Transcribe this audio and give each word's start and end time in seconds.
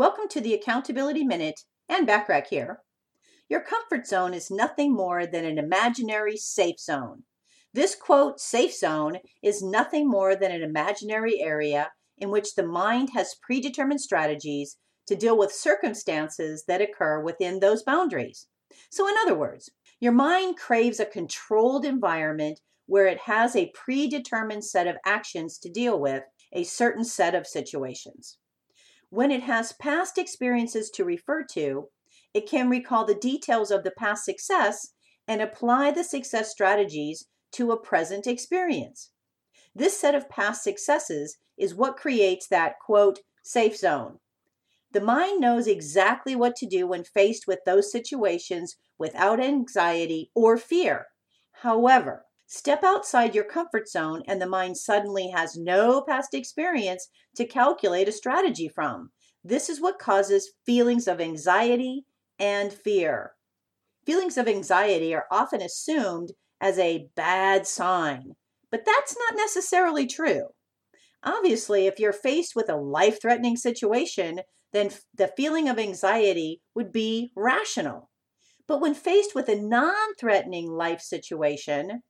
Welcome 0.00 0.28
to 0.30 0.40
the 0.40 0.54
Accountability 0.54 1.24
Minute 1.24 1.60
Anne 1.90 2.06
Bachrach 2.06 2.46
here. 2.46 2.80
Your 3.50 3.60
comfort 3.60 4.06
zone 4.06 4.32
is 4.32 4.50
nothing 4.50 4.94
more 4.94 5.26
than 5.26 5.44
an 5.44 5.58
imaginary 5.58 6.38
safe 6.38 6.80
zone. 6.80 7.24
This 7.74 7.94
quote, 7.94 8.40
safe 8.40 8.74
zone, 8.74 9.18
is 9.42 9.62
nothing 9.62 10.08
more 10.08 10.34
than 10.34 10.52
an 10.52 10.62
imaginary 10.62 11.42
area 11.42 11.90
in 12.16 12.30
which 12.30 12.54
the 12.54 12.66
mind 12.66 13.10
has 13.12 13.36
predetermined 13.42 14.00
strategies 14.00 14.78
to 15.06 15.16
deal 15.16 15.36
with 15.36 15.52
circumstances 15.52 16.64
that 16.66 16.80
occur 16.80 17.20
within 17.20 17.60
those 17.60 17.82
boundaries. 17.82 18.46
So, 18.88 19.06
in 19.06 19.16
other 19.20 19.36
words, 19.36 19.68
your 20.00 20.12
mind 20.12 20.56
craves 20.56 20.98
a 20.98 21.04
controlled 21.04 21.84
environment 21.84 22.62
where 22.86 23.06
it 23.06 23.18
has 23.18 23.54
a 23.54 23.70
predetermined 23.74 24.64
set 24.64 24.86
of 24.86 24.96
actions 25.04 25.58
to 25.58 25.68
deal 25.68 26.00
with 26.00 26.22
a 26.54 26.64
certain 26.64 27.04
set 27.04 27.34
of 27.34 27.46
situations. 27.46 28.38
When 29.10 29.32
it 29.32 29.42
has 29.42 29.72
past 29.72 30.18
experiences 30.18 30.88
to 30.90 31.04
refer 31.04 31.44
to, 31.52 31.88
it 32.32 32.48
can 32.48 32.70
recall 32.70 33.04
the 33.04 33.14
details 33.14 33.70
of 33.70 33.82
the 33.82 33.90
past 33.90 34.24
success 34.24 34.94
and 35.26 35.42
apply 35.42 35.90
the 35.90 36.04
success 36.04 36.50
strategies 36.50 37.26
to 37.52 37.72
a 37.72 37.80
present 37.80 38.26
experience. 38.26 39.10
This 39.74 39.98
set 39.98 40.14
of 40.14 40.28
past 40.28 40.62
successes 40.62 41.38
is 41.58 41.74
what 41.74 41.96
creates 41.96 42.46
that 42.48 42.78
quote, 42.84 43.20
safe 43.42 43.76
zone. 43.76 44.18
The 44.92 45.00
mind 45.00 45.40
knows 45.40 45.66
exactly 45.66 46.34
what 46.34 46.56
to 46.56 46.66
do 46.66 46.86
when 46.86 47.04
faced 47.04 47.46
with 47.46 47.60
those 47.66 47.92
situations 47.92 48.76
without 48.98 49.40
anxiety 49.40 50.30
or 50.34 50.56
fear. 50.56 51.06
However, 51.62 52.26
Step 52.52 52.82
outside 52.82 53.32
your 53.32 53.44
comfort 53.44 53.88
zone, 53.88 54.24
and 54.26 54.42
the 54.42 54.48
mind 54.48 54.76
suddenly 54.76 55.28
has 55.28 55.56
no 55.56 56.02
past 56.02 56.34
experience 56.34 57.06
to 57.36 57.46
calculate 57.46 58.08
a 58.08 58.12
strategy 58.12 58.66
from. 58.66 59.08
This 59.44 59.70
is 59.70 59.80
what 59.80 60.00
causes 60.00 60.50
feelings 60.66 61.06
of 61.06 61.20
anxiety 61.20 62.06
and 62.40 62.72
fear. 62.72 63.34
Feelings 64.04 64.36
of 64.36 64.48
anxiety 64.48 65.14
are 65.14 65.26
often 65.30 65.62
assumed 65.62 66.32
as 66.60 66.76
a 66.76 67.06
bad 67.14 67.68
sign, 67.68 68.34
but 68.68 68.84
that's 68.84 69.16
not 69.16 69.36
necessarily 69.36 70.08
true. 70.08 70.48
Obviously, 71.22 71.86
if 71.86 72.00
you're 72.00 72.12
faced 72.12 72.56
with 72.56 72.68
a 72.68 72.74
life 72.74 73.22
threatening 73.22 73.56
situation, 73.56 74.40
then 74.72 74.90
the 75.14 75.28
feeling 75.36 75.68
of 75.68 75.78
anxiety 75.78 76.62
would 76.74 76.90
be 76.90 77.30
rational. 77.36 78.10
But 78.66 78.80
when 78.80 78.94
faced 78.94 79.36
with 79.36 79.48
a 79.48 79.54
non 79.54 80.16
threatening 80.18 80.68
life 80.68 81.00
situation, 81.00 82.02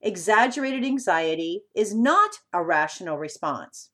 Exaggerated 0.00 0.84
anxiety 0.84 1.62
is 1.74 1.94
not 1.94 2.30
a 2.52 2.62
rational 2.62 3.18
response. 3.18 3.90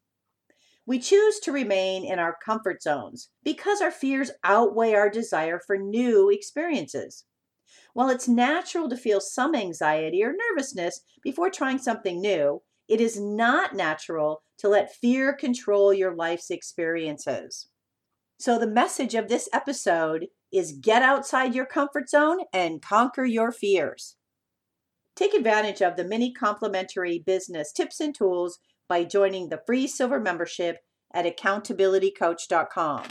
We 0.87 0.99
choose 0.99 1.41
to 1.41 1.53
remain 1.53 2.05
in 2.05 2.19
our 2.19 2.37
comfort 2.45 2.83
zones 2.83 3.31
because 3.43 3.81
our 3.81 3.91
fears 3.91 4.31
outweigh 4.45 4.93
our 4.93 5.09
desire 5.09 5.59
for 5.67 5.79
new 5.79 6.29
experiences. 6.29 7.25
While 7.95 8.11
it's 8.11 8.29
natural 8.29 8.91
to 8.91 8.97
feel 8.97 9.21
some 9.21 9.55
anxiety 9.55 10.23
or 10.23 10.35
nervousness 10.51 11.01
before 11.23 11.49
trying 11.49 11.79
something 11.79 12.21
new, 12.21 12.61
it 12.87 13.01
is 13.01 13.19
not 13.19 13.75
natural 13.75 14.43
to 14.59 14.69
let 14.69 14.95
fear 14.95 15.33
control 15.33 15.95
your 15.95 16.15
life's 16.15 16.51
experiences. 16.51 17.69
So, 18.39 18.59
the 18.59 18.67
message 18.67 19.15
of 19.15 19.29
this 19.29 19.49
episode 19.55 20.27
is 20.53 20.73
get 20.73 21.03
outside 21.03 21.55
your 21.55 21.67
comfort 21.67 22.11
zone 22.11 22.41
and 22.53 22.83
conquer 22.83 23.25
your 23.25 23.53
fears. 23.53 24.17
Take 25.25 25.33
advantage 25.33 25.81
of 25.81 25.97
the 25.97 26.05
many 26.05 26.35
complimentary 26.35 27.19
business 27.19 27.73
tips 27.73 27.99
and 27.99 28.15
tools 28.15 28.59
by 28.91 29.05
joining 29.05 29.49
the 29.49 29.63
free 29.67 29.87
silver 29.87 30.21
membership 30.21 30.81
at 31.15 31.25
accountabilitycoach.com. 31.25 33.05